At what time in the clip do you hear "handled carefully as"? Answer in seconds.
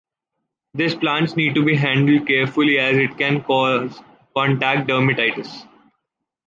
1.75-2.97